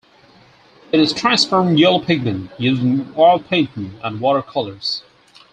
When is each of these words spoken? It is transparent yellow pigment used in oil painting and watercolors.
It 0.91 0.99
is 0.99 1.13
transparent 1.13 1.77
yellow 1.77 1.99
pigment 1.99 2.49
used 2.57 2.81
in 2.81 3.13
oil 3.15 3.37
painting 3.39 3.99
and 4.03 4.19
watercolors. 4.19 5.03